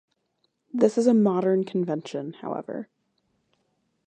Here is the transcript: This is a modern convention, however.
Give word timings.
This 0.73 0.97
is 0.97 1.05
a 1.05 1.13
modern 1.13 1.63
convention, 1.63 2.33
however. 2.39 2.89